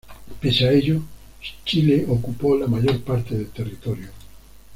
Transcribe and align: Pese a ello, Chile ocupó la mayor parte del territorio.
Pese 0.39 0.65
a 0.67 0.71
ello, 0.71 0.99
Chile 1.63 2.05
ocupó 2.09 2.57
la 2.57 2.65
mayor 2.65 3.01
parte 3.01 3.35
del 3.37 3.49
territorio. 3.51 4.07